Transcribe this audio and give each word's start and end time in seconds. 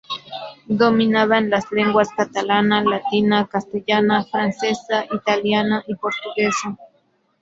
Dominaba 0.67 1.39
las 1.41 1.71
lenguas 1.71 2.09
catalana, 2.17 2.81
latina, 2.83 3.45
castellana, 3.45 4.23
francesa, 4.23 5.05
italiana 5.11 5.83
y 5.85 5.93
portuguesa. 5.93 6.75